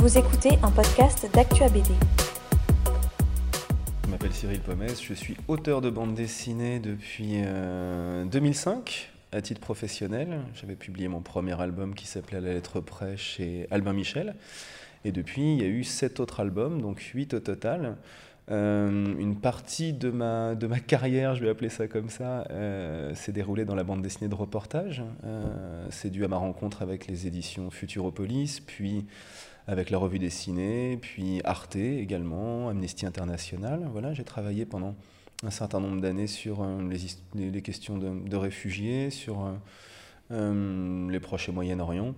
[0.00, 1.90] Vous écoutez un podcast d'Actua BD.
[4.04, 7.42] Je m'appelle Cyril Pomès, je suis auteur de bande dessinée depuis
[8.30, 10.42] 2005 euh, à titre professionnel.
[10.54, 14.36] J'avais publié mon premier album qui s'appelait La lettre près chez Albin Michel.
[15.04, 17.96] Et depuis, il y a eu sept autres albums, donc huit au total.
[18.50, 23.14] Euh, une partie de ma, de ma carrière, je vais appeler ça comme ça, euh,
[23.14, 25.02] s'est déroulée dans la bande dessinée de reportage.
[25.24, 29.04] Euh, c'est dû à ma rencontre avec les éditions Futuropolis, puis
[29.66, 33.86] avec la revue dessinée, puis Arte également, Amnesty International.
[33.92, 34.94] Voilà, j'ai travaillé pendant
[35.44, 36.66] un certain nombre d'années sur
[37.34, 39.46] les, les, questions de, de réfugiés, sur
[40.30, 42.14] les Proches et Moyen-Orient.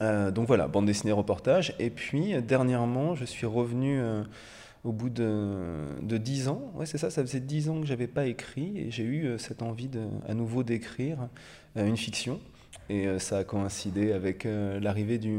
[0.00, 1.74] donc voilà, bande dessinée reportage.
[1.80, 4.00] Et puis dernièrement, je suis revenu
[4.84, 6.72] au bout de, dix ans.
[6.74, 9.38] Ouais, c'est ça, ça faisait dix ans que j'avais pas écrit et j'ai eu euh,
[9.38, 11.28] cette envie de, à nouveau d'écrire
[11.76, 12.40] euh, une fiction.
[12.88, 15.38] Et euh, ça a coïncidé avec l'arrivée du,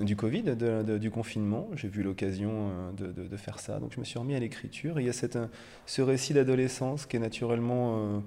[0.00, 0.56] du Covid,
[1.00, 1.68] du confinement.
[1.74, 3.80] J'ai vu l'occasion de, faire ça.
[3.80, 5.00] Donc je me suis remis à l'écriture.
[5.00, 5.38] il y a cette,
[5.86, 8.22] ce récit d'adolescence qui est naturellement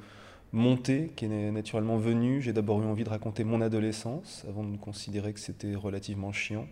[0.51, 2.41] monté, qui est naturellement venu.
[2.41, 6.67] J'ai d'abord eu envie de raconter mon adolescence avant de considérer que c'était relativement chiant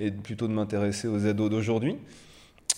[0.00, 1.96] et plutôt de m'intéresser aux ados d'aujourd'hui.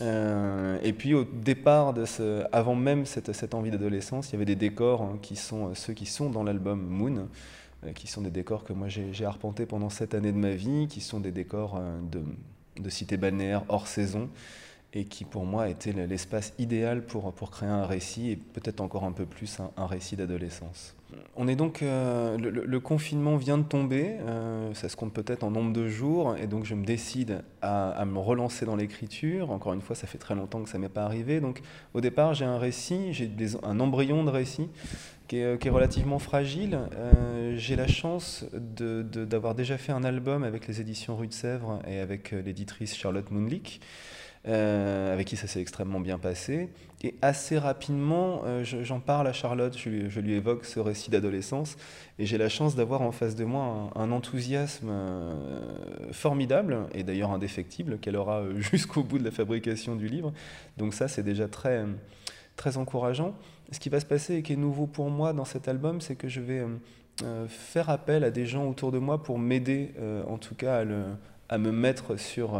[0.03, 4.37] Euh, et puis au départ, de ce, avant même cette, cette envie d'adolescence, il y
[4.37, 7.29] avait des décors hein, qui sont euh, ceux qui sont dans l'album Moon,
[7.85, 10.87] euh, qui sont des décors que moi j'ai arpentés pendant cette année de ma vie,
[10.89, 12.23] qui sont des décors de,
[12.81, 14.29] de cité balnéaire hors saison,
[14.93, 19.05] et qui pour moi était l'espace idéal pour, pour créer un récit, et peut-être encore
[19.05, 20.97] un peu plus un, récit d'adolescence.
[21.37, 25.51] On est donc, euh, le, confinement vient de tomber, euh, ça se compte peut-être en
[25.51, 29.51] nombre de jours, et donc je me décide à, me relancer dans l'écriture.
[29.51, 31.41] Encore une fois, ça fait très longtemps que ça m'est pas arrivé.
[31.41, 31.63] Donc
[31.95, 33.31] au départ, j'ai un récit, j'ai
[33.63, 34.69] un embryon de récit
[35.29, 36.79] qui est, est relativement fragile.
[36.95, 41.81] Euh, j'ai la chance d'avoir déjà fait un album avec les éditions Rue de Sèvres
[41.87, 43.81] et avec l'éditrice Charlotte Moonlick.
[44.49, 46.71] Euh, avec qui ça s'est extrêmement bien passé.
[47.03, 51.77] Et assez rapidement, euh, j'en parle à Charlotte, je lui, évoque ce récit d'adolescence,
[52.19, 55.35] et j'ai la chance d'avoir en face de moi un, enthousiasme euh,
[56.13, 60.33] formidable, et d'ailleurs indéfectible, qu'elle aura jusqu'au bout de la fabrication du livre.
[60.79, 61.85] Donc ça, c'est déjà très,
[62.57, 63.35] très encourageant.
[63.73, 66.17] Ce qui va se passer et qui est nouveau pour moi dans cet album, c'est
[66.17, 66.65] que je vais
[67.49, 69.91] faire appel à des gens autour de moi pour m'aider,
[70.27, 70.83] en tout cas,
[71.51, 72.59] à, me mettre sur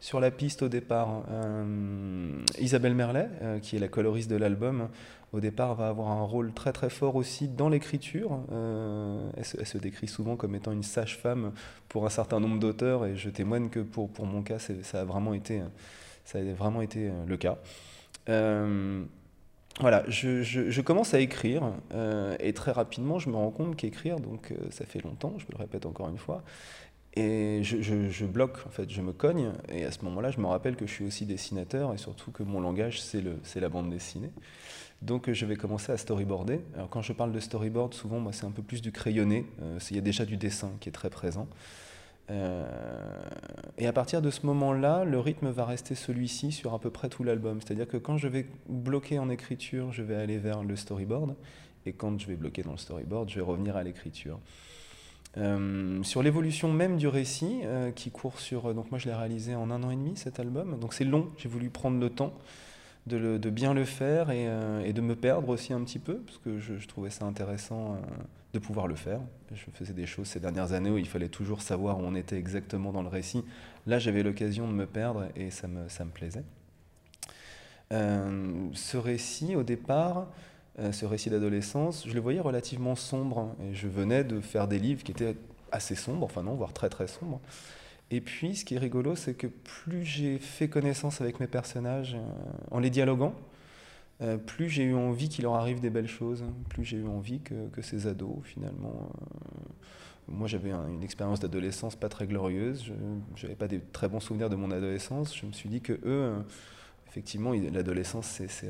[0.00, 1.22] sur la piste au départ.
[1.30, 4.88] Euh, Isabelle Merlet, euh, qui est la coloriste de l'album,
[5.32, 8.40] au départ va avoir un rôle très très fort aussi dans l'écriture.
[8.52, 11.52] Euh, elle, se décrit souvent comme étant une sage-femme
[11.88, 15.04] pour un certain nombre d'auteurs et je témoigne que pour, pour mon cas, ça a
[15.04, 15.60] vraiment été,
[16.24, 17.58] ça a vraiment été le cas.
[19.80, 21.72] voilà, je, je, commence à écrire
[22.40, 25.84] et très rapidement je me rends compte qu'écrire, donc ça fait longtemps, je le répète
[25.84, 26.42] encore une fois,
[27.18, 29.50] et je, bloque, en fait, je me cogne.
[29.68, 32.44] Et à ce moment-là, je me rappelle que je suis aussi dessinateur et surtout que
[32.44, 34.30] mon langage, c'est la bande dessinée.
[35.02, 36.60] Donc je vais commencer à storyboarder.
[36.74, 39.46] Alors quand je parle de storyboard, souvent, moi, c'est un peu plus du crayonné.
[39.62, 41.48] Euh, il y a déjà du dessin qui est très présent.
[42.30, 42.68] Euh,
[43.78, 47.08] et à partir de ce moment-là, le rythme va rester celui-ci sur à peu près
[47.08, 47.60] tout l'album.
[47.60, 51.34] C'est-à-dire que quand je vais bloquer en écriture, je vais aller vers le storyboard.
[51.84, 54.38] Et quand je vais bloquer dans le storyboard, je vais revenir à l'écriture.
[55.36, 58.66] Euh, sur l'évolution même du récit, euh, qui court sur.
[58.66, 60.78] Euh, donc, moi, je l'ai réalisé en un an et demi, cet album.
[60.78, 61.30] Donc, c'est long.
[61.36, 62.32] J'ai voulu prendre le temps
[63.06, 66.86] de, bien le faire et, de me perdre aussi un petit peu, parce que je,
[66.86, 67.96] trouvais ça intéressant
[68.52, 69.20] de pouvoir le faire.
[69.54, 72.36] Je faisais des choses ces dernières années où il fallait toujours savoir où on était
[72.36, 73.44] exactement dans le récit.
[73.86, 76.44] Là, j'avais l'occasion de me perdre et ça me, ça me plaisait.
[77.90, 80.26] ce récit, au départ,
[80.92, 83.54] ce récit d'adolescence, je le voyais relativement sombre.
[83.62, 85.36] Et je venais de faire des livres qui étaient
[85.72, 87.40] assez sombres, enfin non, voire très très sombres.
[88.10, 92.14] Et puis, ce qui est rigolo, c'est que plus j'ai fait connaissance avec mes personnages
[92.14, 93.34] euh, en les dialoguant,
[94.22, 97.40] euh, plus j'ai eu envie qu'il leur arrive des belles choses, plus j'ai eu envie
[97.40, 99.10] que, ces ados, finalement.
[100.26, 102.90] moi, j'avais une expérience d'adolescence pas très glorieuse,
[103.36, 105.36] je n'avais pas des très bons souvenirs de mon adolescence.
[105.36, 106.34] Je me suis dit que eux
[107.18, 108.68] effectivement, l'adolescence, c'est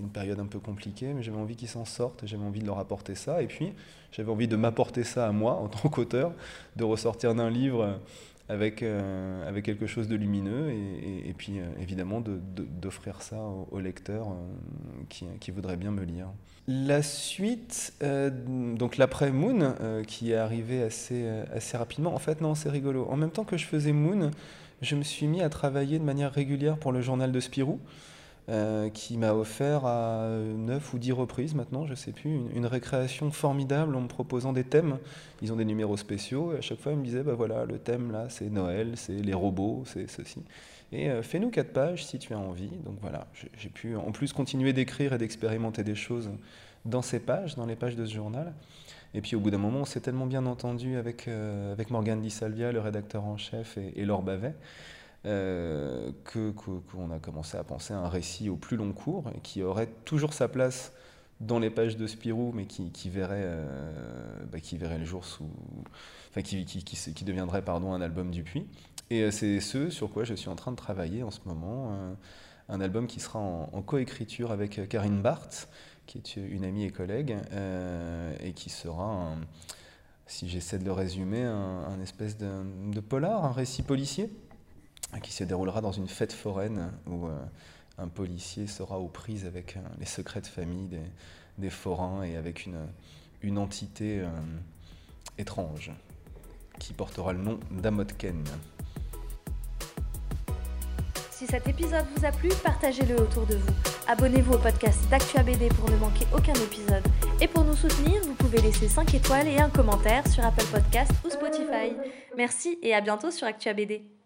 [0.00, 2.80] une période un peu compliquée, mais j'avais envie qu'ils s'en sortent, j'avais envie de leur
[2.80, 3.72] apporter ça, et puis
[4.10, 6.32] j'avais envie de m'apporter ça à moi en tant qu'auteur,
[6.74, 8.00] de ressortir d'un livre
[8.48, 13.36] avec, euh, avec quelque chose de lumineux, et, puis euh, évidemment d'offrir ça
[13.70, 16.28] aux, lecteurs euh, qui, qui, voudraient bien me lire.
[16.66, 17.94] La suite,
[18.46, 19.74] donc l'après Moon,
[20.06, 23.06] qui est arrivé assez, assez rapidement, en fait non, c'est rigolo.
[23.08, 24.30] En même temps que je faisais Moon,
[24.82, 27.80] je me suis mis à travailler de manière régulière pour le journal de Spirou.
[28.94, 33.30] Qui m'a offert à 9 ou 10 reprises maintenant, je ne sais plus, une, récréation
[33.30, 34.98] formidable en me proposant des thèmes.
[35.42, 37.78] Ils ont des numéros spéciaux et à chaque fois ils me disaient, bah voilà, le
[37.78, 40.42] thème là c'est Noël, c'est les robots, c'est ceci.
[40.92, 42.70] Et fais-nous quatre pages si tu as envie.
[42.84, 43.26] Donc voilà,
[43.58, 46.30] j'ai pu en plus continuer d'écrire et d'expérimenter des choses
[46.84, 48.54] dans ces pages, dans les pages de ce journal.
[49.14, 52.20] Et puis au bout d'un moment, on s'est tellement bien entendu avec, euh, avec Morgane
[52.20, 54.54] Di Salvia, le rédacteur en chef, et, Laure Bavet,
[55.28, 59.62] euh, qu'on a commencé à penser à un récit au plus long cours, et qui
[59.62, 60.92] aurait toujours sa place
[61.40, 65.48] dans les pages de Spirou, mais qui, verrait, euh, bah, qui verrait le jour sous.
[66.30, 68.66] Enfin, qui, qui, deviendrait pardon, un album du Puy.
[69.10, 71.92] Et euh, c'est ce sur quoi je suis en train de travailler en ce moment.
[72.68, 75.68] un album qui sera en, coécriture avec Karine Barthes,
[76.08, 79.36] qui est une amie et collègue, euh, et qui sera,
[80.26, 84.32] si j'essaie de le résumer, un, espèce de, polar, un récit policier,
[85.22, 87.44] qui se déroulera dans une fête foraine où euh,
[87.98, 90.88] un policier sera aux prises avec euh, les secrets de famille
[91.58, 94.22] des, forains et avec une, entité
[95.38, 95.90] étrange
[96.78, 98.44] qui portera le nom d'Amotken.
[101.38, 103.72] Si cet épisode vous a plu, partagez-le autour de vous.
[104.08, 107.04] Abonnez-vous au podcast d'Actua BD pour ne manquer aucun épisode.
[107.40, 111.12] Et pour nous soutenir, vous pouvez laisser 5 étoiles et un commentaire sur Apple Podcast
[111.24, 111.94] ou Spotify.
[112.36, 114.17] Merci et à bientôt sur Actua BD.